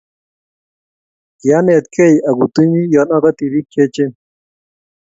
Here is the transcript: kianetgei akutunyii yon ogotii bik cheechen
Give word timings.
kianetgei 1.39 2.15
akutunyii 2.29 2.91
yon 2.95 3.09
ogotii 3.17 3.51
bik 3.53 3.67
cheechen 3.73 4.11